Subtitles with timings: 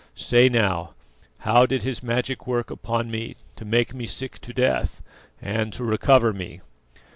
[0.15, 0.95] Say now,
[1.41, 5.03] how did His magic work upon me to make me sick to death
[5.39, 6.61] and to recover me?"